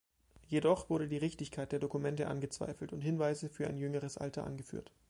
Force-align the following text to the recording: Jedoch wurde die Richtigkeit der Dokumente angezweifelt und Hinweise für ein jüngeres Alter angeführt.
Jedoch 0.47 0.89
wurde 0.89 1.07
die 1.07 1.19
Richtigkeit 1.19 1.71
der 1.71 1.77
Dokumente 1.77 2.25
angezweifelt 2.27 2.91
und 2.91 3.01
Hinweise 3.01 3.49
für 3.49 3.67
ein 3.67 3.77
jüngeres 3.77 4.17
Alter 4.17 4.45
angeführt. 4.45 4.91